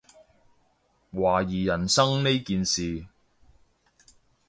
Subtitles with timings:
[1.13, 3.05] 懷疑人生呢件事